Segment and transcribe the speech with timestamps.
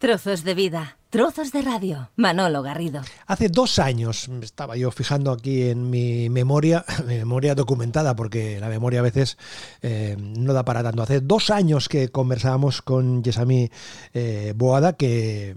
[0.00, 2.08] Trozos de vida, trozos de radio.
[2.16, 3.02] Manolo Garrido.
[3.26, 8.70] Hace dos años, estaba yo fijando aquí en mi memoria, mi memoria documentada, porque la
[8.70, 9.36] memoria a veces
[9.82, 11.02] eh, no da para tanto.
[11.02, 13.70] Hace dos años que conversábamos con Yesami
[14.14, 15.54] eh, Boada, que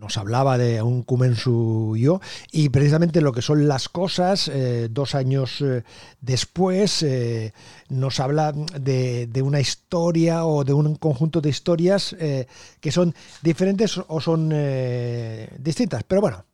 [0.00, 2.20] nos hablaba de un Kumensu yo
[2.52, 5.82] y precisamente lo que son las cosas, eh, dos años eh,
[6.20, 7.52] después, eh,
[7.88, 14.20] nos habla de, una historia o de un conjunto de historias que son diferentes o
[14.20, 14.50] son
[15.58, 16.02] distintas.
[16.04, 16.44] Pero bueno,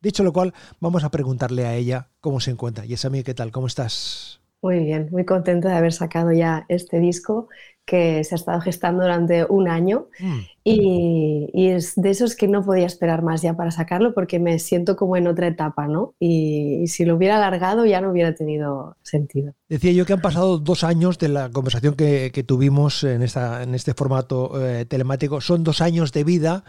[0.00, 2.84] dicho lo cual, vamos a preguntarle a ella cómo se encuentra.
[2.84, 3.50] Y es a mí, ¿qué tal?
[3.50, 4.40] ¿Cómo estás?
[4.60, 7.48] Muy bien, muy contenta de haber sacado ya este disco
[7.84, 10.38] que se ha estado gestando durante un año mm.
[10.64, 14.58] y, y, es de esos que no podía esperar más ya para sacarlo porque me
[14.58, 16.14] siento como en otra etapa, ¿no?
[16.18, 19.52] Y, y, si lo hubiera alargado ya no hubiera tenido sentido.
[19.68, 23.62] Decía yo que han pasado dos años de la conversación que, que tuvimos en, esta,
[23.62, 25.42] en este formato eh, telemático.
[25.42, 26.64] Son dos años de vida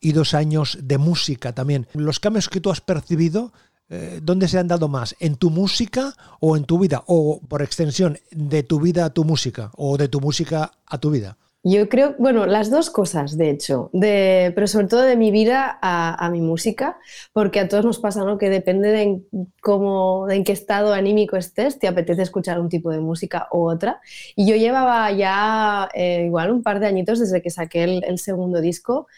[0.00, 1.86] y dos años de música también.
[1.94, 3.52] Los cambios que tú has percibido
[3.90, 5.16] eh, ¿dónde se han dado más?
[5.18, 7.02] ¿En tu música o en tu vida?
[7.06, 11.10] O por extensión, de tu vida a tu música o de tu música a tu
[11.10, 11.36] vida.
[11.64, 15.78] Yo creo, bueno, las dos cosas, de hecho, de, pero sobre todo de mi vida
[15.82, 16.98] a, mi música,
[17.32, 18.38] porque a todos nos pasa, ¿no?
[18.38, 19.26] Que depende de en,
[19.60, 23.68] cómo, de en qué estado anímico estés, te apetece escuchar un tipo de música u
[23.68, 24.00] otra.
[24.36, 28.60] Y yo llevaba ya eh, igual un par de añitos desde que saqué el segundo
[28.60, 29.08] disco,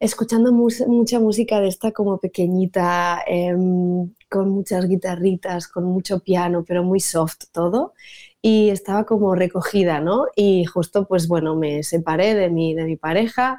[0.00, 3.54] escuchando mucha música de esta como pequeñita, eh,
[4.28, 7.94] con muchas guitarritas, con mucho piano, pero muy soft todo.
[8.40, 10.26] Y estaba como recogida, ¿no?
[10.36, 13.58] Y justo, pues bueno, me separé de mi, de mi pareja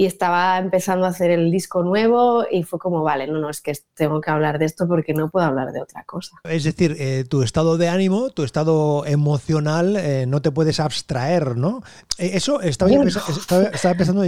[0.00, 3.60] y estaba empezando a hacer el disco nuevo y fue como, vale, no, no, es
[3.60, 6.38] que tengo que hablar de esto porque no puedo hablar de otra cosa.
[6.44, 11.58] Es decir, eh, tu estado de ánimo, tu estado emocional, eh, no te puedes abstraer,
[11.58, 11.82] ¿no?
[12.16, 14.22] Eh, eso estaba, pensando, estaba, pensando,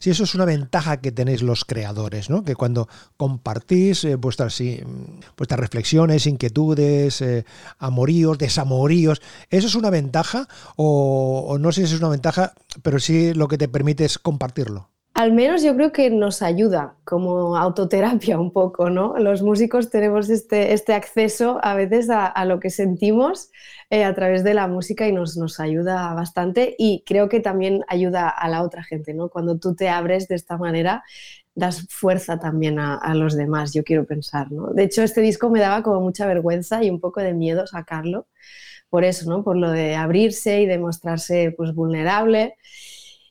[0.00, 2.42] si eso es una ventaja que tenéis los creadores, ¿no?
[2.42, 4.82] Que cuando compartís eh, vuestras, sí,
[5.36, 7.22] vuestras reflexiones, inquietudes,
[7.78, 10.48] amoríos, desamoríos, ¿eso es una ventaja?
[10.74, 14.18] O, o no sé si es una ventaja, pero sí lo que te permite es
[14.18, 14.87] compartirlo.
[15.18, 19.18] Al menos yo creo que nos ayuda como autoterapia un poco, ¿no?
[19.18, 23.50] Los músicos tenemos este, este acceso a veces a, lo que sentimos
[23.90, 27.84] eh, a través de la música y nos, nos, ayuda bastante y creo que también
[27.88, 29.28] ayuda a la otra gente, ¿no?
[29.28, 31.02] Cuando tú te abres de esta manera,
[31.56, 34.68] das fuerza también a, los demás, yo quiero pensar, ¿no?
[34.68, 38.28] De hecho, este disco me daba como mucha vergüenza y un poco de miedo sacarlo,
[38.88, 39.42] por eso, ¿no?
[39.42, 42.54] Por lo de abrirse y de mostrarse pues vulnerable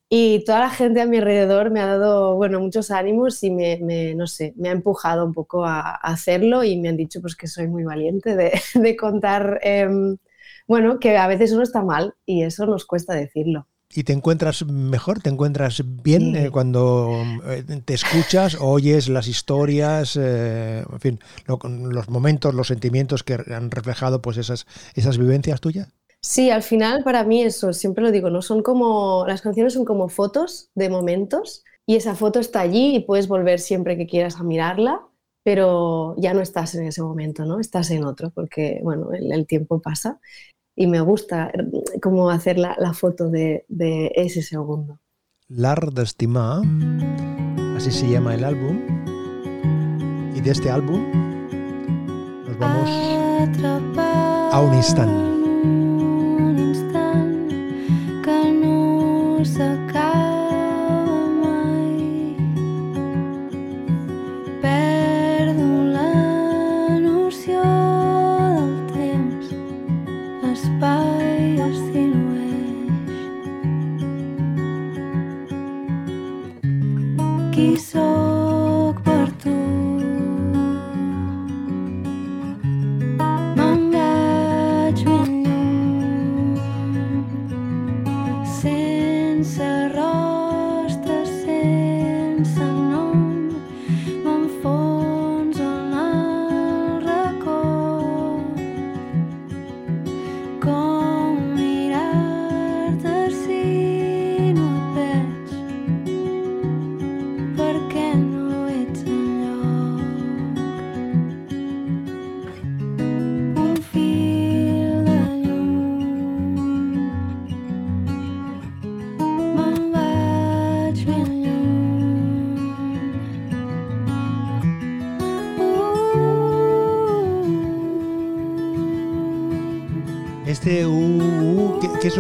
[0.10, 3.80] y toda la gente a mi alrededor me ha dado, bueno, muchos ánimos y me,
[3.82, 7.22] me no sé, me ha empujado un poco a, a, hacerlo y me han dicho
[7.22, 9.88] pues que soy muy valiente de, de contar, eh,
[10.68, 13.68] bueno, que a veces uno está mal y eso nos cuesta decirlo.
[13.94, 15.22] ¿Y te encuentras mejor?
[15.22, 16.38] ¿Te encuentras bien sí.
[16.38, 22.68] eh, cuando eh, te escuchas, oyes las historias, eh, en fin, lo, los momentos, los
[22.68, 25.88] sentimientos que han reflejado pues esas, esas vivencias tuyas?
[26.22, 28.42] Sí, al final para mí eso, siempre lo digo, ¿no?
[28.42, 33.00] Son como, las canciones son como fotos de momentos y esa foto está allí y
[33.02, 35.02] puedes volver siempre que quieras a mirarla,
[35.44, 37.60] pero ya no estás en ese momento, ¿no?
[37.60, 40.20] Estás en otro porque, bueno, el, el tiempo pasa
[40.78, 41.52] y me gusta
[42.02, 45.00] como hacer la, la foto de, de, ese segundo.
[45.50, 46.62] L'art d'estimar,
[47.76, 48.78] así se llama el álbum,
[50.36, 51.02] y de este álbum
[52.46, 52.90] nos vamos
[54.54, 55.37] a un instante.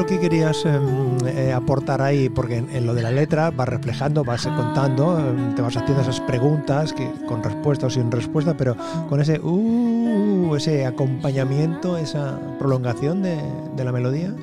[0.08, 2.30] Que querías em, eh, aportar ahí?
[2.30, 6.20] Porque en, lo de la letra vas reflejando, vas contando, em, te vas haciendo esas
[6.22, 8.76] preguntas que, con respuesta o sin respuesta, pero
[9.10, 13.38] con ese, uh, ese acompañamiento, esa prolongación de,
[13.76, 14.34] de la melodía.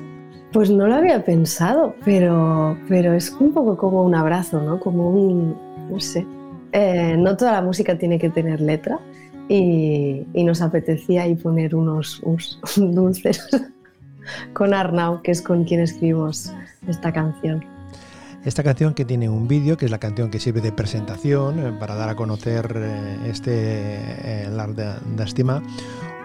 [0.53, 4.79] Pues no lo había pensado, pero, pero es un poco como un abrazo, ¿no?
[4.79, 5.57] Como un,
[5.89, 6.25] no sé.
[6.71, 8.99] Eh, no toda la música tiene que tener letra
[9.47, 12.21] y, nos apetecía ahí poner unos,
[12.75, 13.47] dulces
[14.53, 16.51] con Arnau, que es con quien escribimos
[16.87, 17.63] esta canción.
[18.45, 21.71] Esta canción que tiene un vídeo, que es la canción que sirve de presentación eh,
[21.79, 24.75] para dar a conocer eh, este L'Art
[25.15, 25.63] d'Estima,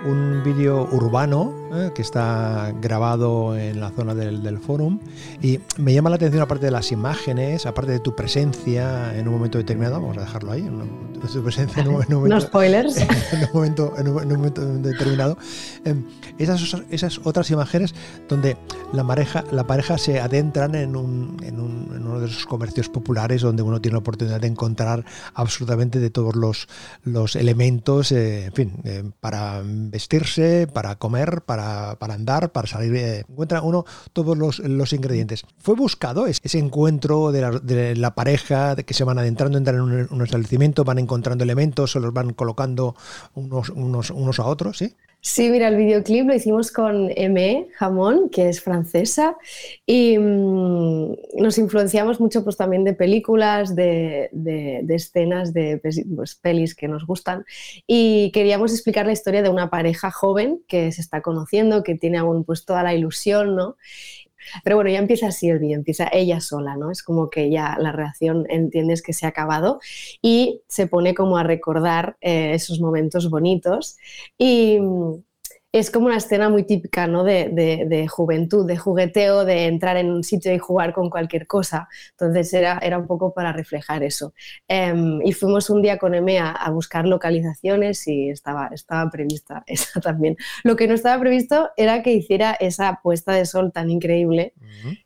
[0.05, 4.99] un vídeo urbano eh, que está grabado en la zona del, del forum
[5.43, 9.35] y me llama la atención aparte de las imágenes, aparte de tu presencia en un
[9.35, 10.63] momento determinado, vamos a dejarlo ahí,
[11.33, 12.97] tu presencia en un, momento, no spoilers.
[13.33, 15.39] En un momento, en un, momento determinado,
[15.85, 16.05] em,
[16.39, 17.95] esas, esas otras imágenes
[18.29, 18.57] donde
[18.93, 23.63] la pareja, la pareja se adentran en, un, en, uno de esos comercios populares donde
[23.63, 25.05] uno tiene la oportunidad de encontrar
[25.35, 26.69] absolutamente de todos los,
[27.05, 32.95] los elementos, eh, en fin, eh, para vestirse, para comer, para, andar, para salir.
[32.95, 35.45] Eh, encuentra uno todos los, ingredientes.
[35.59, 40.23] ¿Fue buscado ese encuentro de la, pareja, de que se van adentrando, entran en un,
[40.23, 42.95] establecimiento, van encontrando elementos, se los van colocando
[43.35, 44.79] unos, unos, unos a otros?
[44.79, 44.95] ¿sí?
[45.23, 47.69] Sí, mira, el videoclip lo hicimos con M.
[47.75, 49.37] Jamón, que es francesa,
[49.85, 54.31] y mm, nos influenciamos mucho pues, también de películas, de,
[54.89, 57.45] escenas, de pues, pelis que nos gustan,
[57.87, 62.17] y queríamos explicar la historia de una pareja joven que se está conociendo, que tiene
[62.17, 63.77] aún pues, toda la ilusión, ¿no?
[64.65, 66.91] Pero bueno, ya empieza así el vídeo, empieza ella sola, ¿no?
[66.91, 69.81] Es como que ya la reacción entiendes que se ha acabado
[70.23, 73.97] y se pone como a recordar eh, esos momentos bonitos
[74.39, 74.79] y
[75.73, 77.23] es como una escena muy típica ¿no?
[77.23, 81.89] de, juventud, de jugueteo, de entrar en un sitio y jugar con cualquier cosa.
[82.11, 84.35] Entonces era, era un poco para reflejar eso.
[84.67, 90.01] Em, y fuimos un día con Eme a, buscar localizaciones y estaba, estaba prevista esa
[90.01, 90.37] también.
[90.65, 94.55] Lo que no estaba previsto era que hiciera esa puesta de sol tan increíble.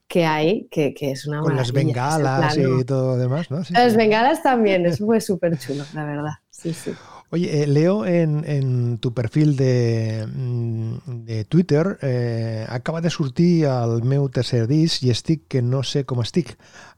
[0.07, 3.63] que hay, que, es una Con las bengalas y todo lo demás, ¿no?
[3.71, 6.33] las bengalas también, eso fue súper chulo, la verdad.
[6.51, 6.93] Sí, sí.
[7.35, 14.29] Oye, eh, leo en, tu perfil de, mm, Twitter, eh, acaba de sortir el meu
[14.31, 16.53] tercer disc i estic que no sé com estic.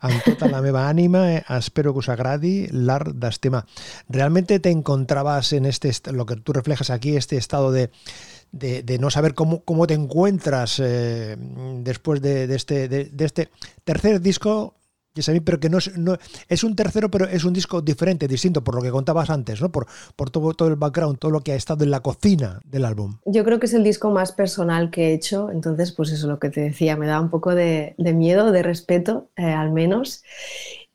[0.04, 3.64] Amb tota la meva ànima eh, espero que us agradi l'art d'estimar.
[4.10, 7.88] ¿Realmente te encontrabas en este, lo que tú reflejas aquí, este estado de,
[8.52, 11.38] de, no saber cómo, cómo te encuentras eh,
[11.80, 13.48] después de, de, este, de este
[13.84, 14.74] tercer disco
[15.44, 15.90] pero que no es,
[16.48, 19.70] es un tercero, pero es un disco diferente, distinto, por lo que contabas antes, ¿no?
[19.70, 19.86] Por,
[20.30, 23.18] todo, el background, todo lo que ha estado en la cocina del álbum.
[23.24, 26.30] Yo creo que es el disco más personal que he hecho, entonces, pues eso es
[26.30, 30.22] lo que te decía, me da un poco de, miedo, de respeto, eh, al menos.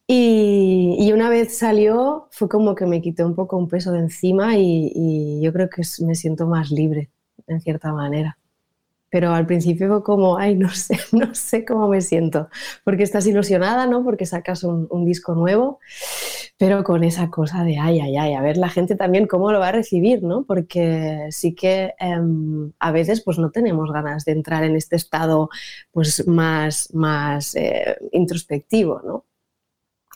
[0.08, 4.58] Y, una vez salió, fue como que me quité un poco un peso de encima
[4.58, 7.12] y yo creo que me siento más libre,
[7.48, 8.38] en cierta manera
[9.12, 12.50] pero al principio fue como, ay, no sé, no sé cómo me siento,
[12.84, 14.04] porque estás ilusionada, ¿no?
[14.04, 15.80] Porque sacas un, disco nuevo,
[16.58, 19.60] pero con esa cosa de, ay, ay, ay, a ver la gente también cómo lo
[19.60, 20.46] va a recibir, ¿no?
[20.46, 25.50] Porque sí que em, a veces pues no tenemos ganas de entrar en este estado
[25.92, 29.26] pues más, más eh, introspectivo, ¿no?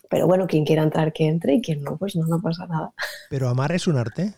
[0.10, 2.94] Pero bueno, quien quiera entrar, que entre y quien no, pues no, no pasa nada.
[3.30, 4.36] Pero amar es un arte.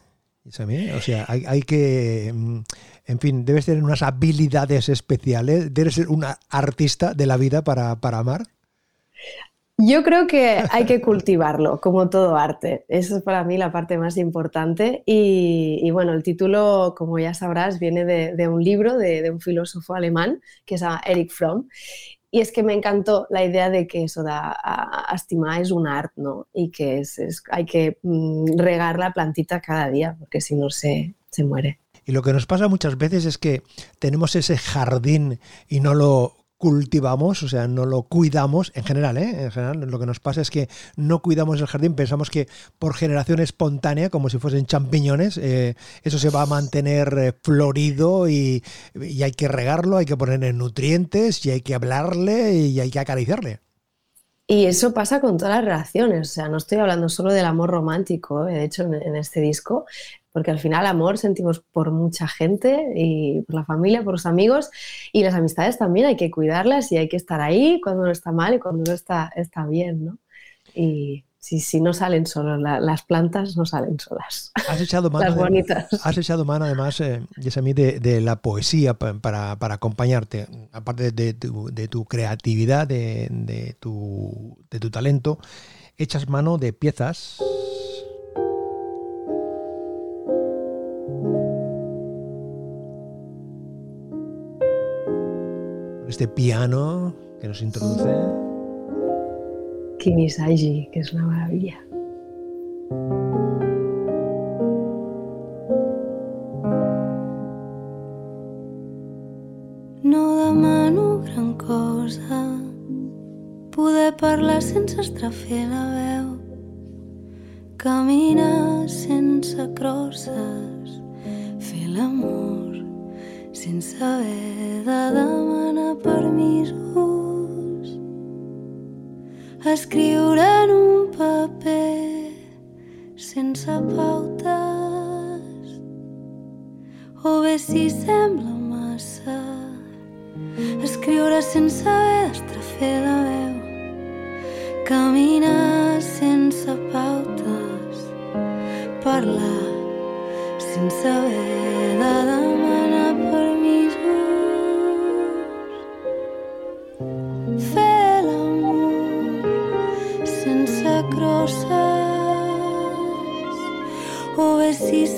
[0.47, 2.59] O sea, hay, que, mm,
[3.05, 7.97] en fin, debes tener unas habilidades especiales, debes ser una artista de la vida para,
[8.01, 8.43] amar.
[9.77, 12.85] Yo creo que hay que cultivarlo, como todo arte.
[12.87, 15.03] Eso es para mí la parte más importante.
[15.05, 19.93] Y, bueno, el título, como ya sabrás, viene de, un libro de, de, un filósofo
[19.93, 21.67] alemán que se llama Eric Fromm.
[22.29, 25.87] Y es que me encantó la idea de que eso da a, estimar es un
[25.87, 26.47] arte, ¿no?
[26.53, 27.19] Y que es,
[27.49, 31.79] hay que mm, regar la plantita cada día, porque si no se, se muere.
[32.05, 33.63] Y lo que nos pasa muchas veces es que
[33.99, 39.43] tenemos ese jardín y no lo cultivamos, o sea, no lo cuidamos, en general, ¿eh?
[39.43, 42.47] en general, lo que nos pasa es que no cuidamos el jardín, pensamos que
[42.79, 48.27] por generación espontánea, como si fuesen champiñones, eh, eso se va a mantener eh, florido
[48.27, 48.63] y,
[48.95, 52.99] y, hay que regarlo, hay que ponerle nutrientes y hay que hablarle y hay que
[52.99, 53.59] acariciarle.
[54.49, 57.69] Y eso pasa con todas las relaciones, o sea, no estoy hablando solo del amor
[57.69, 58.53] romántico, ¿eh?
[58.53, 59.85] de hecho en, este disco,
[60.31, 64.69] porque al final amor sentimos por mucha gente y por la familia, por los amigos
[65.11, 68.31] y las amistades también hay que cuidarlas y hay que estar ahí cuando uno está
[68.31, 70.17] mal y cuando uno está, está bien, ¿no?
[70.75, 74.51] Y sí, sí, no salen solas, las plantas no salen solas.
[74.69, 75.87] Has echado mano, las bonitas.
[76.03, 77.21] has echado mano además, eh,
[77.63, 85.39] mí de, la poesía para, acompañarte, aparte de, tu, creatividad, de, tu, de tu talento,
[85.97, 87.39] echas mano de piezas
[96.17, 98.09] este piano que nos introduce.
[99.99, 101.86] Kimisaji, que es una maravilla.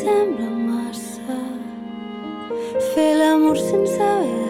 [0.09, 1.37] Sembla massa.
[2.93, 4.48] Fer l'amor sense haver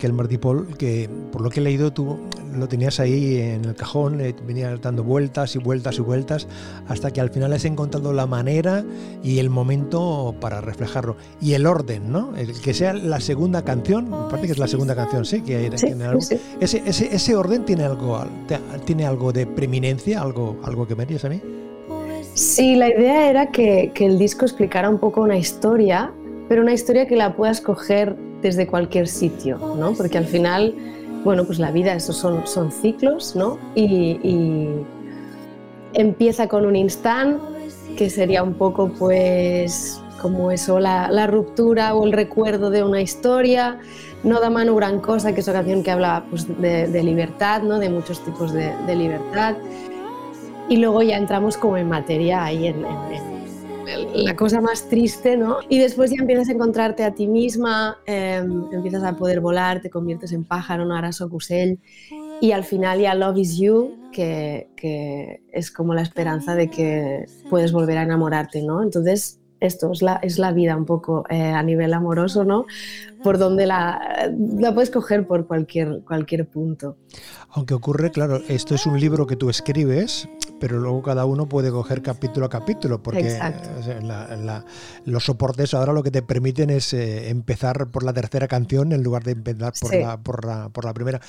[0.00, 2.18] Miquel Martí Pol que, por lo que he leído, tú
[2.56, 6.48] lo tenías ahí en el cajón, eh, venías dando vueltas y vueltas y vueltas,
[6.88, 8.84] hasta que al final has encontrado la manera
[9.22, 11.16] y el momento para reflejarlo.
[11.40, 12.34] Y el orden, ¿no?
[12.36, 15.70] El que sea la segunda canción, me parece que es la segunda canción, sí, que
[15.70, 16.20] tiene algo.
[16.60, 18.24] Ese, ese, ese, orden tiene algo,
[18.84, 21.40] tiene algo de preeminencia, algo, algo que me dirías a mí.
[22.34, 26.12] Sí, la idea era que, que el disco explicara un poco una historia
[26.50, 29.92] pero una historia que la puedas coger desde cualquier sitio, ¿no?
[29.92, 30.74] Porque al final,
[31.24, 33.58] bueno, pues la vida, esos son, son ciclos, ¿no?
[33.74, 34.68] Y,
[35.92, 37.42] empieza con un instante
[37.96, 43.78] que sería un poco, pues, como eso, la, ruptura o el recuerdo de una historia.
[44.22, 47.78] No da mano gran cosa, que es una canción que habla pues, de, libertad, ¿no?
[47.78, 49.56] de muchos tipos de, libertad.
[50.68, 53.29] Y luego ya entramos como en materia ahí en, en
[54.14, 55.58] la cosa más triste, ¿no?
[55.68, 59.90] Y después ya empiezas a encontrarte a ti misma, em, empiezas a poder volar, te
[59.90, 61.78] conviertes en pájaro, no harás ocusell,
[62.40, 67.26] y al final ya Love is You, que, que, es como la esperanza de que
[67.48, 68.82] puedes volver a enamorarte, ¿no?
[68.82, 72.66] Entonces, esto es la, es la vida un poco eh, a nivel amoroso, ¿no?
[73.22, 76.96] Por donde la, la puedes coger por cualquier, cualquier punto.
[77.50, 80.28] Aunque ocurre, claro, esto es un libro que tú escribes,
[80.60, 83.40] pero luego cada uno puede coger capítulo a capítulo, porque
[85.06, 89.02] los soportes ahora lo que te permiten es eh, empezar por la tercera canción en
[89.02, 89.72] lugar de empezar
[90.22, 91.20] por, la, por, la, primera.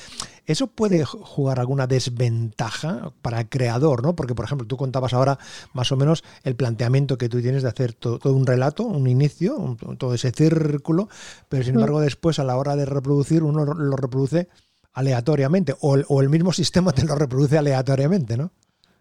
[0.45, 4.03] ¿Eso puede jugar alguna desventaja para el creador?
[4.03, 4.15] ¿no?
[4.15, 5.39] Porque, por ejemplo, tú contabas ahora
[5.73, 9.77] más o menos el planteamiento que tú tienes de hacer todo, un relato, un inicio,
[9.97, 11.07] todo ese círculo,
[11.47, 11.77] pero sin mm.
[11.77, 14.49] embargo después a la hora de reproducir uno lo reproduce
[14.91, 18.51] aleatoriamente o, o el mismo sistema te lo reproduce aleatoriamente, ¿no?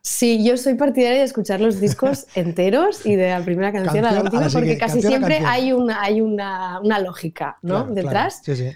[0.02, 4.12] Sí, yo soy partidaria de escuchar los discos enteros y de la primera canción, a
[4.12, 7.85] la última, porque casi siempre hay una, hay una, lógica ¿no?
[7.87, 8.40] detrás.
[8.42, 8.71] Sí, sí.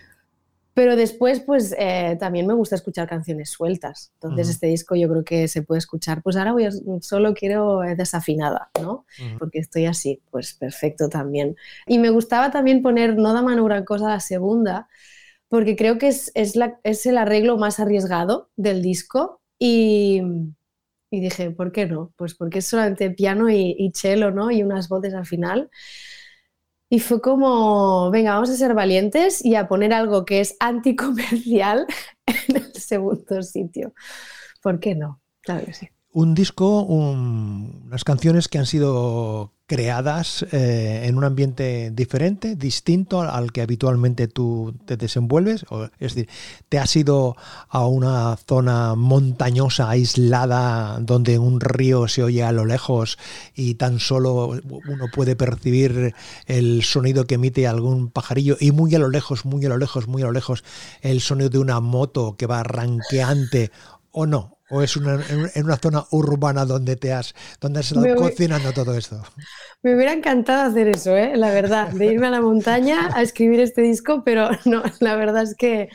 [0.75, 4.11] Pero después, pues eh, también me gusta escuchar canciones sueltas.
[4.15, 6.21] Entonces, este disco yo creo que se puede escuchar.
[6.21, 9.07] Pues ahora voy a, solo quiero desafinada, ¿no?
[9.39, 11.55] Porque estoy así, pues perfecto también.
[11.87, 14.89] Y me gustaba también poner No da mano gran cosa la segunda,
[15.49, 19.41] porque creo que es, es, la, es el arreglo más arriesgado del disco.
[19.61, 20.23] Y,
[21.15, 22.13] y dije, ¿por qué no?
[22.17, 24.51] Pues porque es solamente piano y, cello, ¿no?
[24.51, 25.71] Y unas voces al final.
[26.91, 31.87] Y fue como, venga, vamos a ser valientes y a poner algo que es anticomercial
[32.27, 33.95] en el segundo sitio.
[34.63, 35.21] ¿Por qué no?
[35.41, 35.89] Claro que sí.
[36.15, 43.51] Un disco, unas canciones que han sido creadas eh, en un ambiente diferente, distinto al
[43.51, 45.67] que habitualmente tú te desenvuelves.
[45.99, 46.29] Es decir,
[46.69, 47.35] te has ido
[47.69, 53.19] a una zona montañosa, aislada, donde un río se oye a lo lejos
[53.57, 56.15] y tan solo uno puede percibir
[56.47, 60.07] el sonido que emite algún pajarillo y muy a lo lejos, muy a lo lejos,
[60.07, 60.63] muy a lo lejos,
[61.01, 63.73] el sonido de una moto que va ranqueante
[64.13, 65.21] o no, ¿O es una,
[65.55, 69.23] en una zona urbana donde te has, donde has estado cocinando todo esto?
[69.85, 71.37] Me hubiera encantado hacer eso, ¿eh?
[71.37, 75.45] la verdad, de irme a la montaña a escribir este disco, pero no, la verdad
[75.45, 75.91] es que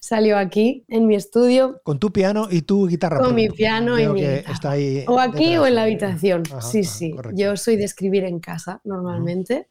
[0.00, 1.82] salió aquí, en mi estudio.
[1.82, 3.18] Con tu piano y tu guitarra.
[3.18, 4.76] Con mi piano y mi guitarra.
[5.06, 6.44] o aquí o en la habitación.
[6.62, 7.14] sí, sí.
[7.34, 9.68] Yo soy de escribir en casa normalmente.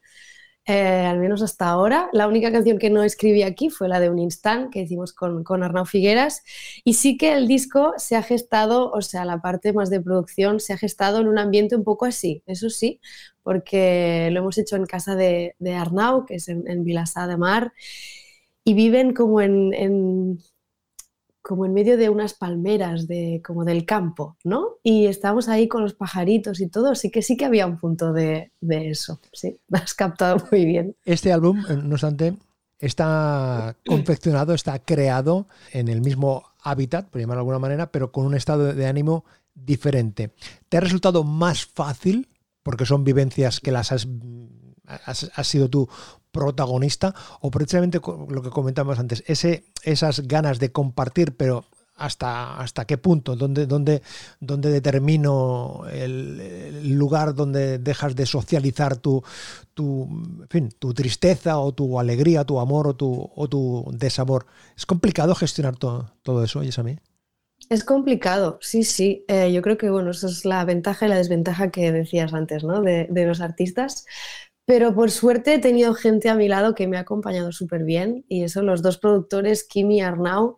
[0.66, 2.10] Eh, al menos hasta ahora.
[2.14, 5.44] La única canción que no escribí aquí fue la de Un Instant que hicimos con,
[5.44, 6.44] con Arnau Figueras.
[6.86, 10.62] Y sí que el disco se ha gestado, o sea, la parte más de producción
[10.62, 13.02] se ha gestado en un ambiente un poco así, eso sí,
[13.42, 17.74] porque lo hemos hecho en casa de, de Arnau, que es en, en de Mar,
[18.64, 20.40] y viven como en
[21.44, 24.78] como en medio de unas palmeras de, como del campo, ¿no?
[24.82, 28.14] Y estábamos ahí con los pajaritos y todo, sí que sí que había un punto
[28.14, 30.96] de, eso, sí, me has captado muy bien.
[31.04, 32.38] Este álbum, eh, no obstante,
[32.80, 38.26] está confeccionado, está creado en el mismo hábitat, por llamarlo de alguna manera, pero con
[38.26, 40.32] un estado de ánimo diferente.
[40.70, 42.30] ¿Te ha resultado más fácil,
[42.64, 44.08] porque son vivencias que las has,
[44.88, 45.90] has sido tú
[46.34, 52.86] protagonista o precisamente lo que comentamos antes, ese, esas ganas de compartir, pero hasta, hasta
[52.86, 54.02] qué punto, dónde, dónde,
[54.40, 59.24] dónde determino el, lugar donde dejas de socializar tu,
[59.76, 60.10] tu,
[60.50, 64.48] fin, tu tristeza o tu alegría, tu amor o tu, o tu desamor.
[64.76, 66.98] Es complicado gestionar todo, eso, ¿y a mí?
[67.70, 69.24] Es complicado, sí, sí.
[69.28, 72.64] Eh, yo creo que bueno, eso es la ventaja y la desventaja que decías antes,
[72.64, 72.82] ¿no?
[72.82, 74.06] De, de los artistas.
[74.66, 78.26] Pero por suerte he tenido gente a mi lado que me ha acompañado súper bien
[78.30, 80.58] y eso los dos productores, Kimi y Arnau,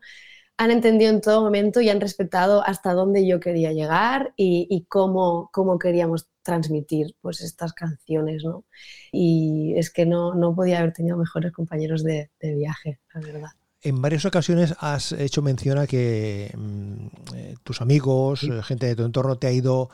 [0.57, 5.49] han entendido en todo momento y han respetado hasta dónde yo quería llegar y, cómo,
[5.51, 8.43] cómo, queríamos transmitir pues, estas canciones.
[8.45, 8.63] ¿no?
[9.11, 13.49] Y es que no, no podía haber tenido mejores compañeros de, viaje, la verdad.
[13.85, 18.95] En varias ocasiones has hecho mención a que mm, eh, tus amigos, eh, gente de
[18.95, 19.91] tu entorno te ha ido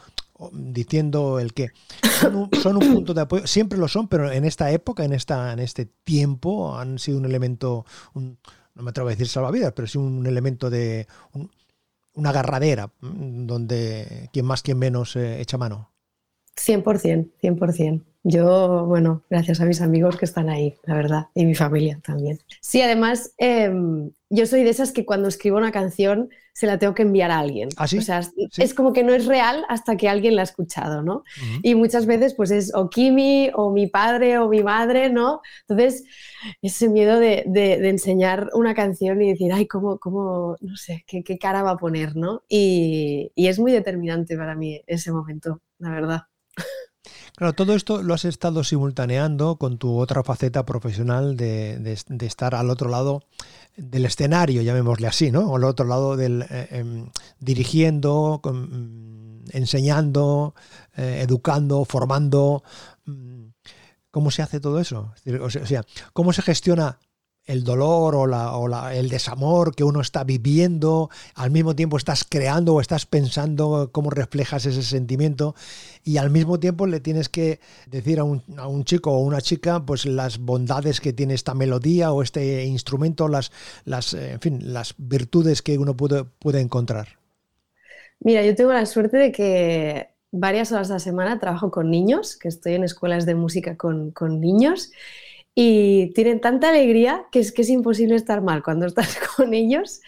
[0.54, 1.72] diciendo el que
[2.64, 5.60] son un, punto de apoyo, siempre lo son, pero en esta época, en, esta, en
[5.60, 7.86] este tiempo, han sido un elemento,
[8.16, 11.06] no me atrevo a decir salvavidas, pero sí un elemento de
[12.14, 15.91] una agarradera, donde quien más, quien menos eh, echa mano.
[16.56, 18.04] 100%, 100%.
[18.24, 22.38] Yo, bueno, gracias a mis amigos que están ahí, la verdad, y mi familia también.
[22.60, 26.94] Sí, además, em, yo soy de esas que cuando escribo una canción se la tengo
[26.94, 27.70] que enviar a alguien.
[27.78, 28.22] ¿Ah, o sea,
[28.58, 31.24] es como que no es real hasta que alguien la ha escuchado, ¿no?
[31.64, 35.42] Y muchas veces, pues es o Kimi, o mi padre, o mi madre, ¿no?
[35.68, 36.04] Entonces,
[36.62, 37.44] ese miedo de,
[37.90, 41.78] enseñar una canción y decir, ay, ¿cómo, cómo no sé, qué, qué cara va a
[41.78, 42.44] poner, ¿no?
[42.48, 46.22] Y, y es muy determinante para mí ese momento, la verdad.
[47.36, 52.70] Claro, todo esto lo has estado simultaneando con tu otra faceta profesional de, estar al
[52.70, 53.24] otro lado
[53.76, 55.56] del escenario, llamémosle así, ¿no?
[55.56, 60.54] Al otro lado del eh, em, dirigiendo, mm, enseñando,
[60.96, 62.64] eh, educando, formando.
[63.06, 63.48] Mm,
[64.12, 65.14] ¿Cómo se hace todo eso?
[65.42, 67.00] O sea, ¿cómo se gestiona
[67.52, 72.76] el dolor o, la, el desamor que uno está viviendo, al mismo tiempo estás creando
[72.76, 75.56] o estás pensando cómo reflejas ese sentimiento
[76.04, 79.42] y al mismo tiempo le tienes que decir a un, a un chico o una
[79.42, 83.52] chica pues las bondades que tiene esta melodía o este instrumento, las,
[83.86, 87.20] las, en fin, las virtudes que uno puede, puede encontrar.
[88.20, 92.38] Mira, yo tengo la suerte de que varias horas a la semana trabajo con niños,
[92.38, 94.92] que estoy en escuelas de música con, con niños
[95.56, 100.02] y tienen tanta alegría que es que es imposible estar mal cuando estás con ellos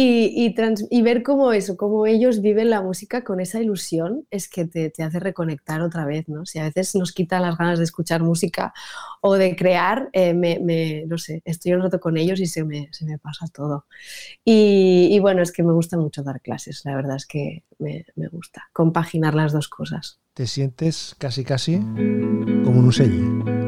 [0.00, 0.54] y,
[0.90, 4.90] y, ver cómo eso, cómo ellos viven la música con esa ilusión, es que te,
[4.90, 6.46] te, hace reconectar otra vez, ¿no?
[6.46, 8.72] Si a veces nos quitan las ganas de escuchar música
[9.22, 12.62] o de crear, eh, me, me, no sé, estoy un rato con ellos y se
[12.62, 13.86] me, se me pasa todo.
[14.44, 18.06] Y, y, bueno, es que me gusta mucho dar clases, la verdad es que me,
[18.14, 20.20] me gusta compaginar las dos cosas.
[20.32, 23.67] ¿Te sientes casi casi como un uselli?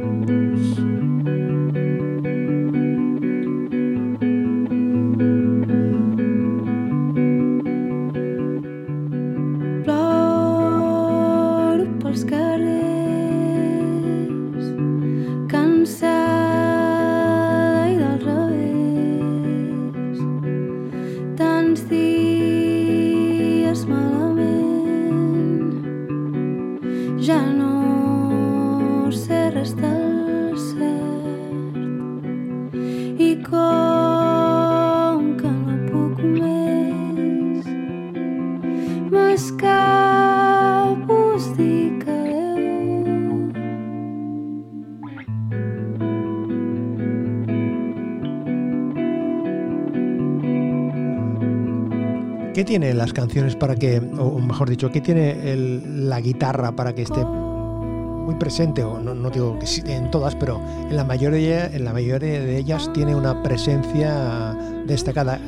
[52.94, 58.34] Las canciones para que, o mejor dicho, qué tiene la guitarra para que esté muy
[58.36, 61.92] presente, o no, no digo que sí en todas, pero en la mayoría, en la
[61.92, 65.40] mayoría de ellas tiene una presencia destacada.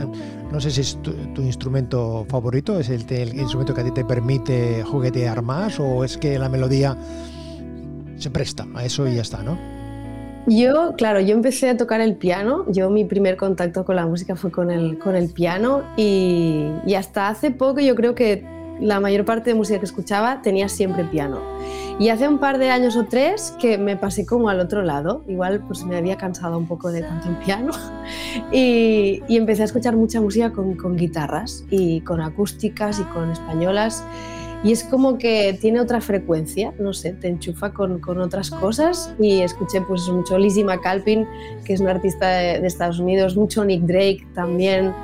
[0.50, 3.92] No sé si es tu, tu instrumento favorito, es el, el instrumento que a ti
[3.92, 6.96] te permite juguetear más, o es que la melodía
[8.16, 9.71] se presta a eso y ya está, ¿no?
[10.46, 12.64] Yo, claro, yo empecé a tocar el piano.
[12.68, 17.28] Yo mi primer contacto con la música fue con el, con el piano y, hasta
[17.28, 18.44] hace poco yo creo que
[18.80, 21.40] la mayor parte de música que escuchaba tenía siempre piano.
[21.98, 25.24] Y hace un par de años o tres que me pasé como al otro lado.
[25.28, 27.72] Igual pues me había cansado un poco de tanto el piano
[28.52, 33.30] y, y empecé a escuchar mucha música con, con guitarras y con acústicas y con
[33.30, 34.04] españolas.
[34.64, 39.12] Y es como que tiene otra frecuencia, no sé, te enchufa con, con otras cosas.
[39.18, 41.26] Y escuché pues mucho Lizzie McAlpin,
[41.64, 44.94] que es una artista de, de Estados Unidos, mucho Nick Drake también,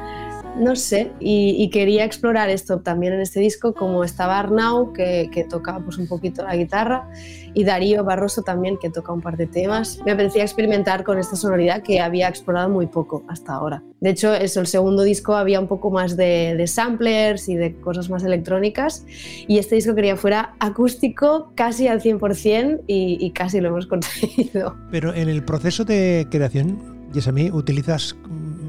[0.59, 1.13] no sé.
[1.21, 5.99] Y, quería explorar esto también en este disco, como estaba Arnau, que, que toca pues
[5.99, 7.09] un poquito la guitarra,
[7.55, 10.01] y Darío Barroso también, que toca un par de temas.
[10.05, 13.83] Me apetecía experimentar con esta sonoridad que había explorado muy poco hasta ahora.
[14.01, 18.11] De hecho, eso, el segundo disco había un poco más de, samplers y de cosas
[18.11, 19.05] más electrónicas,
[19.47, 24.77] y este disco quería fuera acústico casi al 100% y, y casi lo hemos conseguido.
[24.91, 28.17] Pero en el proceso de creación, Yesami, utilizas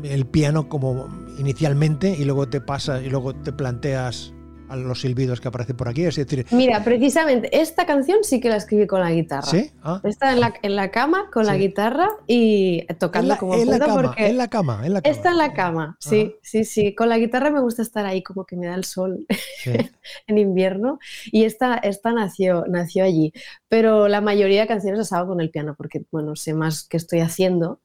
[0.03, 1.07] el piano como
[1.39, 4.33] inicialmente y luego te pasas y luego te planteas
[4.67, 6.03] a los silbidos que aparecen por aquí.
[6.05, 9.41] Es decir, Mira, precisamente esta canción sí que la escribí con la guitarra.
[9.47, 9.71] ¿sí?
[9.81, 11.59] Ah, Está en la, en la cama con la Sí.
[11.61, 15.15] guitarra y tocando la, como en la cama, porque en la cama, en la cama.
[15.15, 15.97] está en la cama.
[15.99, 16.31] Sí, Ajá.
[16.43, 16.93] sí, sí.
[16.93, 19.25] Con la guitarra me gusta estar ahí como que me da el sol
[19.63, 19.71] Sí.
[20.27, 20.99] en invierno
[21.31, 23.33] y esta, esta nació, nació allí.
[23.69, 26.97] Pero la mayoría de canciones las hago con el piano porque, bueno, sé más qué
[26.97, 27.81] estoy haciendo,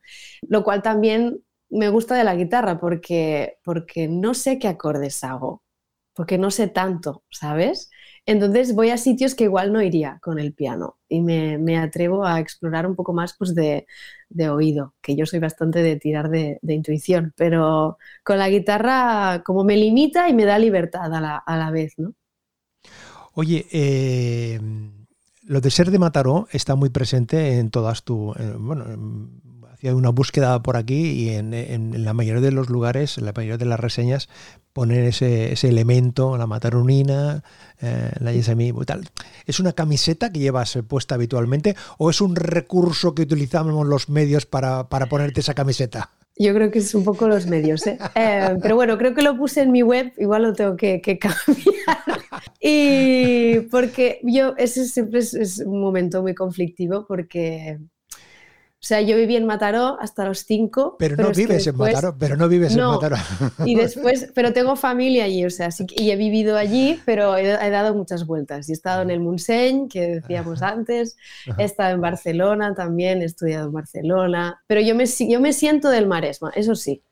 [0.47, 1.40] lo cual también
[1.75, 5.63] me gusta de la guitarra porque, porque no sé qué acordes hago,
[6.15, 7.91] porque no sé tanto, ¿sabes?
[8.27, 12.25] Entonces voy a sitios que igual no iría con el piano y me, me atrevo
[12.27, 13.87] a explorar un poco más pues, de,
[14.31, 19.43] de oído, que yo soy bastante de tirar de, de intuición, pero con la guitarra
[19.45, 22.15] como me limita y me da libertad a la, a la vez, ¿no?
[23.35, 24.61] Oye, eh,
[25.43, 28.35] lo de ser de Mataró está muy presente en todas tu.
[28.59, 28.87] bueno,
[29.90, 33.27] hacía una búsqueda por aquí y en, en- en la mayoría de los lugares, en
[33.27, 34.29] la mayoría de las reseñas,
[34.73, 37.44] ponen ese, ese elemento, la mataronina,
[37.83, 39.09] eh, la Yesemi y tal.
[39.47, 44.47] ¿Es una camiseta que llevas puesta habitualmente o es un recurso que utilizamos los medios
[44.47, 46.11] para, para ponerte esa camiseta?
[46.37, 47.97] Yo creo que es un poco los medios, ¿eh?
[48.16, 51.18] Eh, pero bueno, creo que lo puse en mi web, igual lo tengo que, que
[51.18, 51.44] cambiar.
[52.61, 57.79] Y porque yo, ese siempre es, es un momento muy conflictivo porque,
[58.85, 60.97] o sea, yo viví en Mataró hasta los cinco.
[60.99, 62.88] Pero, no vives después- en Mataró, pero no vives No.
[62.88, 63.16] en Mataró.
[63.64, 67.44] Y después, pero tengo familia allí, o sea, sí y he vivido allí, pero he,
[67.51, 68.68] he dado muchas vueltas.
[68.68, 71.16] Y he estado en el Montseny, que decíamos antes,
[71.57, 75.88] he estado en Barcelona también, he estudiado en Barcelona, pero yo me, yo me siento
[75.88, 77.03] del Maresma, eso sí,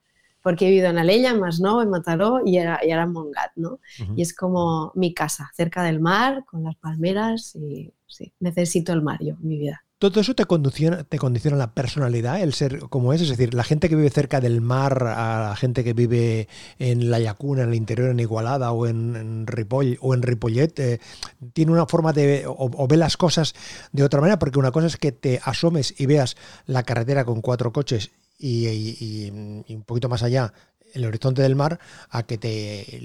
[0.42, 3.80] porque he vivido en Alella, en Masnou, en Mataró y era, y en Montgat, ¿no?
[4.14, 9.00] Y es como mi casa, cerca del mar, con las palmeras y sí, necesito el
[9.00, 9.84] mar yo mi vida.
[10.02, 13.62] Todo eso te condiciona, te condiciona la personalidad, el ser como es, es decir, la
[13.62, 16.48] gente que vive cerca del mar, a la gente que vive
[16.80, 20.76] en la Llacuna, en el interior, en Igualada o en, en Ripoll o en Ripollet,
[20.80, 21.00] eh,
[21.52, 23.54] tiene una forma de o, o ve las cosas
[23.92, 26.36] de otra manera, porque una cosa es que te asomes y veas
[26.66, 28.10] la carretera con cuatro coches
[28.40, 30.52] y un poquito más allá
[30.94, 31.78] el horizonte del mar,
[32.10, 32.98] a que te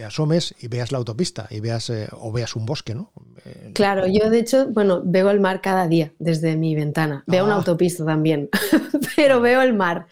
[0.00, 3.12] te asomes y veas la autopista y veas eh, o veas un bosque, ¿no?
[3.44, 7.22] Eh, Claro, yo de hecho, bueno, veo el mar cada día desde mi ventana.
[7.26, 7.58] Veo una Ah.
[7.58, 8.48] autopista también,
[9.16, 10.06] pero veo el mar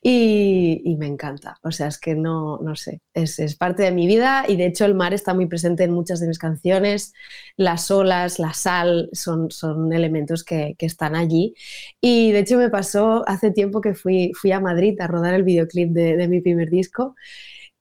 [0.00, 1.58] y, y me encanta.
[1.64, 4.66] O sea, es que no, no sé, es, es parte de mi vida y de
[4.66, 7.12] hecho el mar está muy presente en muchas de mis canciones.
[7.56, 11.54] Las olas, la sal son, son elementos que, que están allí.
[12.00, 15.42] Y de hecho me pasó hace tiempo que fui, fui a Madrid a rodar el
[15.42, 17.16] videoclip de, de mi primer disco.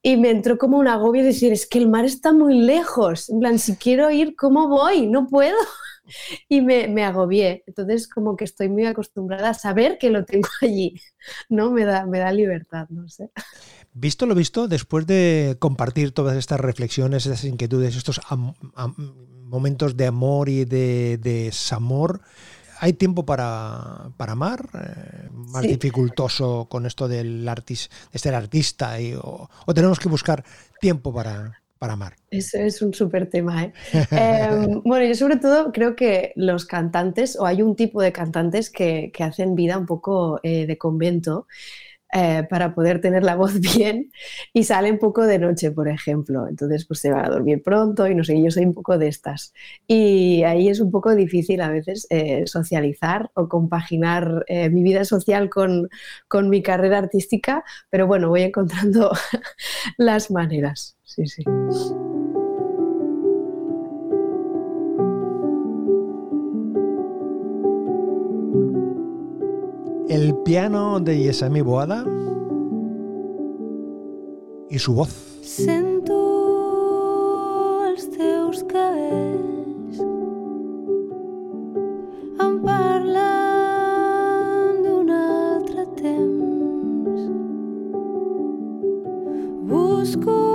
[0.05, 3.29] Y me entró como un agobio de decir, es que el mar está muy lejos.
[3.29, 5.07] En plan, si quiero ir, ¿cómo voy?
[5.07, 5.57] No puedo.
[6.49, 7.63] Y me, me agobié.
[7.65, 10.99] Entonces, como que estoy muy acostumbrada a saber que lo tengo allí.
[11.47, 11.71] ¿No?
[11.71, 13.31] Me da, me da libertad, no sé.
[13.93, 18.19] Visto lo visto, después de compartir todas estas reflexiones, estas inquietudes, estos
[19.53, 22.21] momentos de amor y de, desamor.
[22.79, 24.69] ¿Hay tiempo para, amar?
[24.73, 28.99] Eh, ¿Más dificultoso con esto del artis, de ser artista?
[28.99, 30.43] Y, o, tenemos que buscar
[30.79, 32.15] tiempo para, para amar?
[32.31, 33.63] Eso es un súper tema.
[33.65, 33.73] ¿eh?
[34.11, 38.69] Em, bueno, yo sobre todo creo que los cantantes, o hay un tipo de cantantes
[38.69, 41.47] que, que hacen vida un poco eh, de convento
[42.13, 44.11] eh, para poder tener la voz bien
[44.53, 46.47] y sale un poco de noche, por ejemplo.
[46.47, 49.07] Entonces, pues se va a dormir pronto y no sé, yo soy un poco de
[49.07, 49.53] estas.
[49.87, 55.05] Y ahí es un poco difícil a veces eh, socializar o compaginar eh, mi vida
[55.05, 55.89] social con,
[56.27, 59.11] con mi carrera artística, pero bueno, voy encontrando
[59.97, 60.97] las maneras.
[61.03, 61.43] Sí, sí.
[70.13, 72.05] El piano de Yesami Boada
[74.69, 75.09] y su voz.
[75.41, 76.19] Sento
[77.87, 80.03] els teus cabells
[82.45, 83.25] em parlen
[84.85, 87.25] d'un altre temps.
[89.65, 90.52] Busco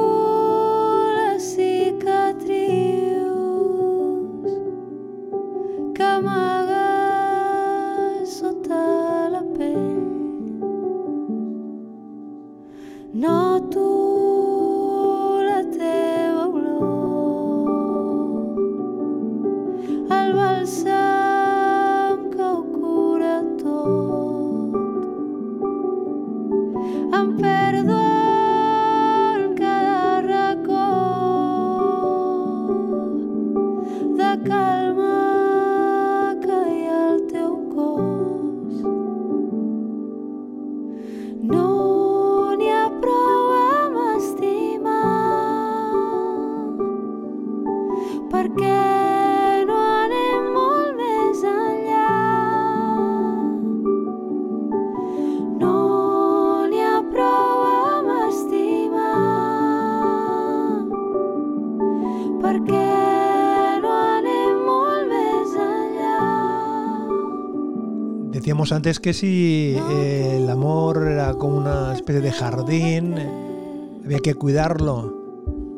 [68.32, 73.14] Decíamos antes que si eh, el amor era como una especie de jardín,
[74.04, 75.14] había que cuidarlo,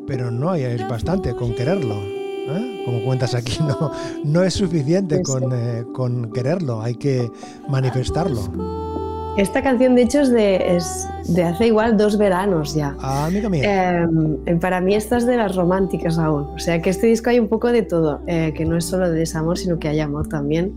[0.07, 1.95] pero no es bastante con quererlo.
[1.95, 2.83] ¿eh?
[2.85, 3.91] Como cuentas aquí, no,
[4.23, 7.31] no es suficiente con, eh, con quererlo, hay que
[7.67, 8.90] manifestarlo.
[9.37, 12.95] Esta canción, de hecho, es de, es de hace igual dos veranos ya.
[12.99, 14.03] Ah, amiga mía.
[14.45, 16.43] Eh, para mí esta es de las románticas aún.
[16.53, 19.09] O sea que este disco hay un poco de todo, eh, que no es solo
[19.09, 20.75] de desamor, sino que hay amor también.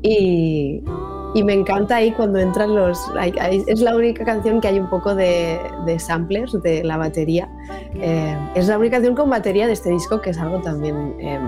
[0.00, 0.84] Y,
[1.34, 3.00] y me encanta ahí cuando entran los...
[3.18, 6.98] hay- hay- es la única canción que hay un poco de, de samplers de la
[6.98, 7.48] batería.
[8.00, 11.40] Eh, es la única canción con batería de este disco, que es algo también eh,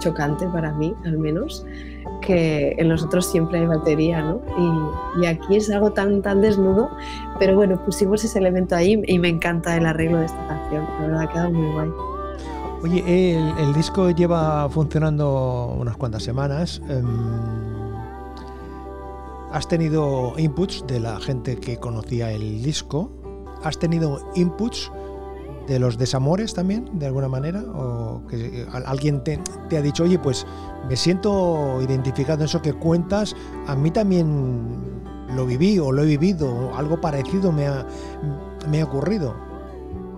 [0.00, 1.64] chocante para mí, al menos,
[2.24, 4.40] que en los otros siempre hay batería, ¿no?
[5.18, 6.90] Y, y aquí es algo tan, tan desnudo,
[7.38, 11.06] pero bueno, pusimos ese elemento ahí y me encanta el arreglo de esta canción, la
[11.06, 11.90] verdad ha quedado muy guay.
[12.82, 16.82] Oye, el, el disco lleva funcionando unas cuantas semanas.
[16.88, 17.06] em,
[19.54, 23.10] has tenido inputs de la gente que conocía el disco.
[23.62, 24.90] ¿Has tenido inputs
[25.66, 27.62] de los desamores también, de alguna manera?
[27.74, 29.40] ¿O que eh, al- alguien te,
[29.76, 30.46] ha dicho, oye, pues
[30.88, 33.34] me siento identificado en eso que cuentas,
[33.66, 35.02] a mí también
[35.34, 37.86] lo viví o lo he vivido, o algo parecido me ha,
[38.68, 39.34] me ha ocurrido?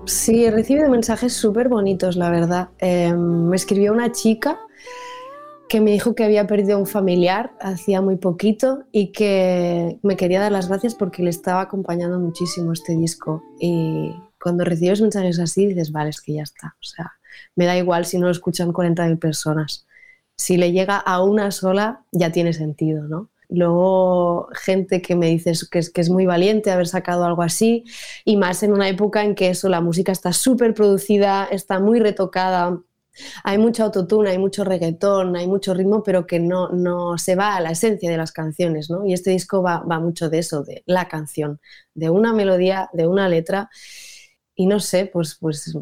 [0.06, 2.68] Sí, he recibido mensajes súper bonitos, la verdad.
[2.78, 4.58] Eh, me escribió una chica
[5.68, 10.40] que me dijo que había perdido un familiar hacía muy poquito y que me quería
[10.40, 13.42] dar las gracias porque le estaba acompañando muchísimo este disco.
[13.60, 14.12] Y
[14.46, 16.76] cuando recibes mensajes así dices, vale, es que ya está.
[16.80, 17.14] O sea,
[17.56, 19.88] me da igual si no lo escuchan 40.000 personas.
[20.36, 23.28] Si le llega a una sola, ya tiene sentido, ¿no?
[23.48, 27.82] Luego, gente que me dice que es, que es muy valiente haber sacado algo así,
[28.24, 31.98] y más en una época en que eso, la música está súper producida, está muy
[31.98, 32.80] retocada,
[33.42, 37.56] hay mucho autotune, hay mucho reggaetón, hay mucho ritmo, pero que no, no se va
[37.56, 39.04] a la esencia de las canciones, ¿no?
[39.04, 41.58] Y este disco va, va mucho de eso, de la canción,
[41.94, 43.70] de una melodía, de una letra,
[44.56, 45.78] y no sé, pues, pues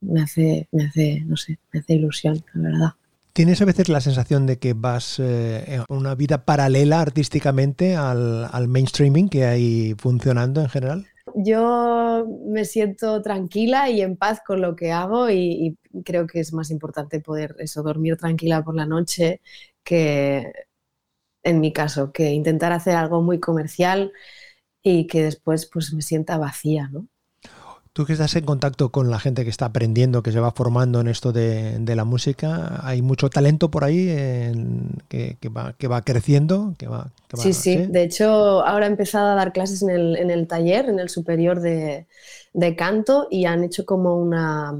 [0.00, 2.90] me hace, me hace, no sé, me hace ilusión, la verdad.
[3.32, 8.48] ¿Tienes a veces la sensación de que vas eh, en una vida paralela artísticamente al,
[8.50, 11.06] al mainstreaming que hay funcionando en general?
[11.34, 16.40] Yo me siento tranquila y en paz con lo que hago y, y creo que
[16.40, 19.42] es más importante poder eso, dormir tranquila por la noche
[19.84, 20.50] que,
[21.42, 24.12] en mi caso, que intentar hacer algo muy comercial
[24.82, 27.06] y que después pues me sienta vacía, ¿no?
[27.96, 31.00] Tú que estás en contacto con la gente que está aprendiendo, que se va formando
[31.00, 34.04] en esto de, la música, hay mucho talento por ahí
[35.08, 36.74] que, va, que va creciendo.
[36.76, 40.30] Que va, sí, sí, De hecho, ahora he empezado a dar clases en el, en
[40.30, 42.06] el taller, en el superior de,
[42.52, 44.74] de canto, y han hecho como una,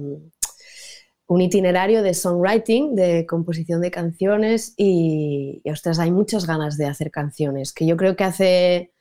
[1.26, 6.84] un itinerario de songwriting, de composición de canciones y, y, ostras, hay muchas ganas de
[6.84, 8.92] hacer canciones, que yo creo que hace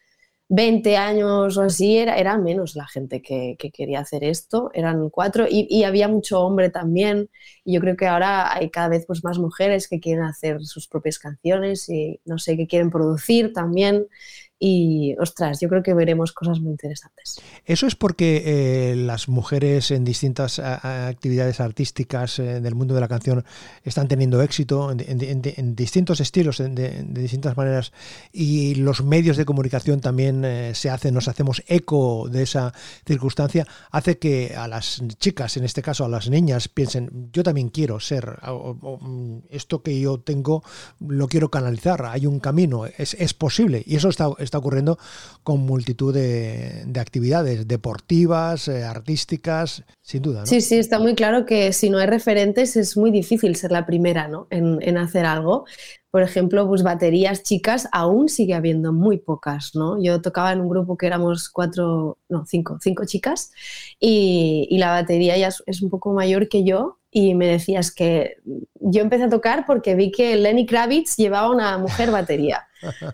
[0.48, 5.46] 20 años o así, era, era menos la gente que, quería hacer esto, eran cuatro
[5.50, 7.30] y, había mucho hombre también.
[7.64, 10.88] Y yo creo que ahora hay cada vez pues, más mujeres que quieren hacer sus
[10.88, 14.08] propias canciones y no sé, que quieren producir también
[14.58, 17.42] y ostras, yo creo que veremos cosas muy interesantes.
[17.66, 23.10] Eso es porque eh, las mujeres en distintas actividades artísticas eh, del mundo de la
[23.10, 23.44] canción
[23.84, 27.92] están teniendo éxito en, distintos estilos, de, distintas maneras,
[28.32, 32.74] y los medios de comunicación también eh, se hacen, nos hacemos eco de esa
[33.06, 37.70] circunstancia, hace que a las chicas, en este caso a las niñas, piensen, yo también
[37.70, 40.64] quiero ser, mm, esto que yo tengo
[41.00, 44.98] lo quiero canalizar, hay un camino, es, es posible, y eso está está ocurriendo
[45.44, 50.46] con multitud de, actividades deportivas, eh, artísticas, sin duda.
[50.46, 53.86] Sí, sí, está muy claro que si no hay referentes es muy difícil ser la
[53.86, 54.48] primera ¿no?
[54.50, 55.66] en, hacer algo.
[56.10, 60.02] Por ejemplo, pues baterías chicas aún sigue habiendo muy pocas, ¿no?
[60.02, 63.52] Yo tocaba en un grupo que éramos cuatro, no, cinco, cinco chicas
[64.00, 68.40] y, y la batería ya es un poco mayor que yo y me decías que
[68.74, 72.68] yo empecé a tocar porque vi que Lenny Kravitz llevaba una mujer batería,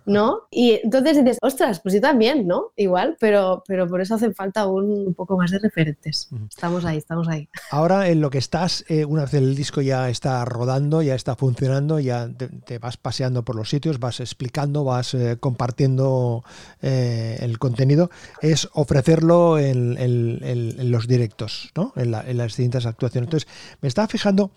[0.06, 0.47] ¿no?
[0.52, 2.71] Y entonces dices, ostras, pues yo también, ¿no?
[2.76, 6.30] Igual, pero, pero por eso hace falta un, poco más de referentes.
[6.50, 7.50] Estamos ahí, estamos ahí.
[7.69, 11.36] Ahora en lo que estás, eh, una vez el disco ya está rodando, ya está
[11.36, 12.30] funcionando, ya
[12.65, 16.43] te, vas paseando por los sitios, vas explicando, vas eh, compartiendo
[16.82, 18.10] eh, el contenido,
[18.41, 21.93] es ofrecerlo en, los directos, ¿no?
[21.95, 23.28] En, en, las distintas actuaciones.
[23.28, 23.50] Entonces,
[23.82, 24.52] me estaba fijando,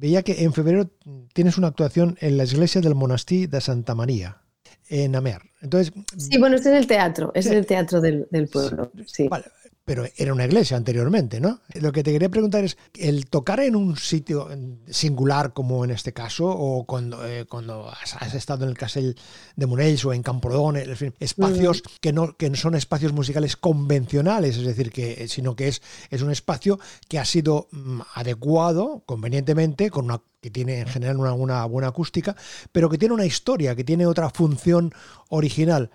[0.00, 0.90] veía que en febrero
[1.34, 4.42] tienes una actuación en la iglesia del monasterio de Santa María,
[4.88, 5.42] en Amer.
[5.60, 8.90] Entonces, sí, bueno, este es el teatro, es el teatro del, pueblo.
[9.06, 9.28] Sí.
[9.28, 9.44] Vale,
[9.90, 11.62] pero era una iglesia anteriormente, ¿no?
[11.74, 14.48] Lo que te quería preguntar es, el tocar en un sitio
[14.88, 19.16] singular como en este caso, o cuando, eh, cuando has, estado en el Castel
[19.56, 23.56] de Monells o en Camprodon, en fin, espacios que, no, que no son espacios musicales
[23.56, 29.02] convencionales, es decir, que, sino que es, es un espacio que ha sido mm, adecuado
[29.06, 32.36] convenientemente, con una que tiene en general una, una buena acústica,
[32.70, 34.94] pero que tiene una historia, que tiene otra función
[35.30, 35.90] original.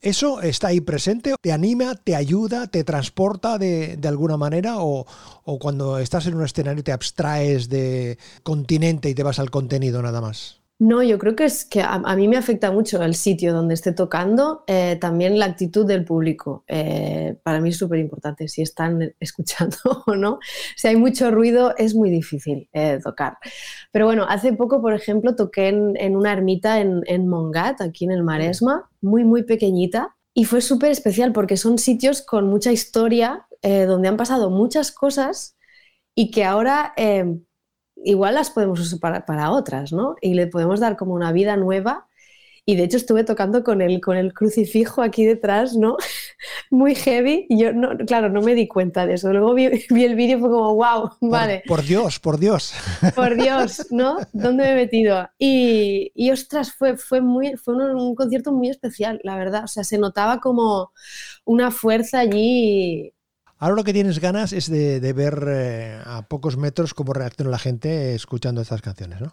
[0.00, 1.34] ¿Eso está ahí presente?
[1.40, 4.78] ¿Te anima, te ayuda, te transporta de, alguna manera?
[4.78, 5.06] O,
[5.44, 10.00] ¿O cuando estás en un escenario te abstraes de continente y te vas al contenido
[10.00, 10.57] nada más?
[10.80, 13.92] No, yo creo que es que a, mí me afecta mucho el sitio donde esté
[13.92, 16.62] tocando, eh, también la actitud del público.
[16.68, 20.38] Eh, para mí es súper importante si están escuchando o no.
[20.76, 23.38] Si hay mucho ruido es muy difícil eh, tocar.
[23.90, 28.12] Pero bueno, hace poco, por ejemplo, toqué en, una ermita en, en, Mongat, aquí en
[28.12, 30.16] el Maresma, muy, muy pequeñita.
[30.32, 35.56] Y fue súper especial porque son sitios con mucha historia, donde han pasado muchas cosas
[36.14, 36.94] y que ahora
[38.04, 40.16] igual las podemos usar para, otras, ¿no?
[40.20, 42.06] Y le podemos dar como una vida nueva.
[42.64, 45.96] Y de hecho estuve tocando con el, con el crucifijo aquí detrás, ¿no?
[46.70, 47.46] Muy heavy.
[47.48, 49.32] Y yo, no, claro, no me di cuenta de eso.
[49.32, 49.64] Luego vi,
[50.04, 51.62] el vídeo y fue como, wow, vale.
[51.66, 52.74] Por, Dios, por Dios.
[53.14, 54.18] Por Dios, ¿no?
[54.34, 55.30] ¿Dónde me he metido?
[55.38, 59.64] Y, y ostras, fue, fue, muy, fue un, concierto muy especial, la verdad.
[59.64, 60.92] O sea, se notaba como
[61.46, 63.14] una fuerza allí
[63.58, 67.58] Ahora lo que tienes ganas es de, ver eh, a pocos metros cómo reacciona la
[67.58, 69.32] gente escuchando estas canciones, ¿no?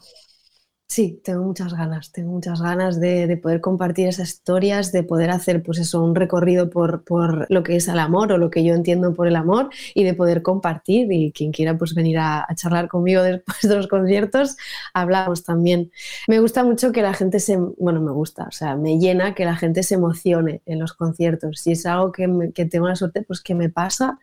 [0.87, 5.63] Sí, tengo muchas ganas, tengo muchas ganas de, poder compartir esas historias, de poder hacer
[5.63, 7.03] pues eso, un recorrido por,
[7.49, 10.13] lo que es el amor o lo que yo entiendo por el amor y de
[10.13, 14.57] poder compartir y quien quiera pues venir a, charlar conmigo después de los conciertos,
[14.93, 15.91] hablamos también.
[16.27, 19.43] Me gusta mucho que la gente se, bueno, me gusta, o sea, me llena que
[19.43, 21.59] la gente se emocione en los conciertos.
[21.61, 24.19] Si es algo que, que tengo la suerte, pues que me pasa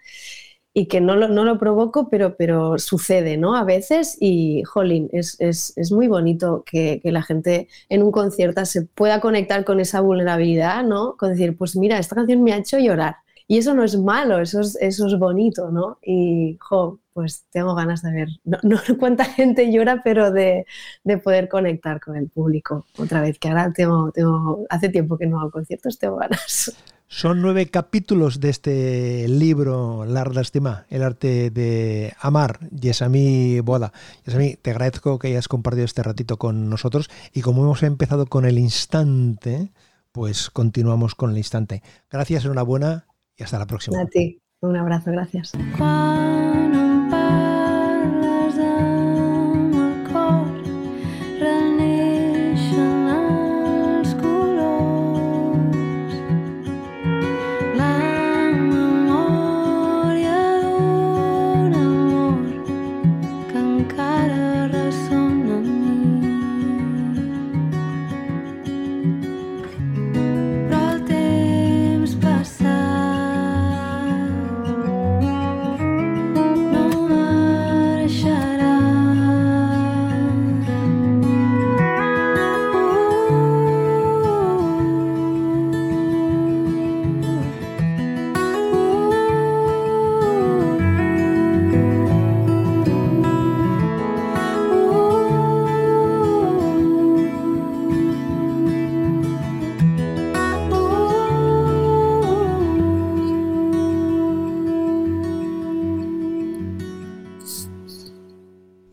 [0.75, 3.57] y que no lo, no lo provoco, pero, pero sucede, ¿no?
[3.57, 8.11] A veces y, jolín, es, es, es muy bonito que, que, la gente en un
[8.11, 11.17] concierto se pueda conectar con esa vulnerabilidad, ¿no?
[11.19, 13.17] Con decir, pues mira, esta canción me ha hecho llorar.
[13.47, 15.99] Y eso no es malo, eso es, eso es bonito, ¿no?
[16.03, 20.65] Y, jo, pues tengo ganas de ver, no, no cuánta gente llora, pero de,
[21.05, 25.27] de, poder conectar con el público otra vez, que ahora tengo, tengo, hace tiempo que
[25.27, 26.75] no hago conciertos, tengo ganas.
[27.15, 33.93] Son nueve capítulos de este libro, L'Art d'Estimar, el arte de amar, Yesami Boda.
[34.25, 38.47] Yesami, te agradezco que hayas compartido este ratito con nosotros y como hemos empezado con
[38.47, 39.73] el instante,
[40.11, 41.83] pues continuamos con el instante.
[42.11, 43.05] Gracias, enhorabuena
[43.37, 44.01] y hasta la próxima.
[44.01, 44.41] A ti.
[44.63, 45.53] Un abrazo, gracias.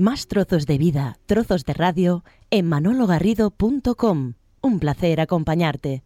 [0.10, 4.34] Más trozos de vida, trozos de radio en manologarrido.com.
[4.60, 6.02] Un placer acompañarte.